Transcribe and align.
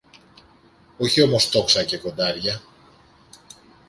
όχι 0.97 1.21
όμως 1.21 1.49
τόξα 1.49 1.83
και 1.83 1.97
κοντάρια. 1.97 2.61